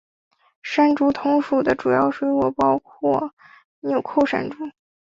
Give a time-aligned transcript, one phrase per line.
[0.63, 3.35] 山竹同属的主要水果包括
[3.81, 4.57] 钮扣山竹。